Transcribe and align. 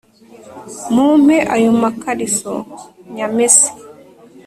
Mu 0.93 1.07
mpe 1.23 1.37
ayo 1.55 1.71
ma 1.81 1.89
kariso 2.01 2.55
nyamese 3.15 3.69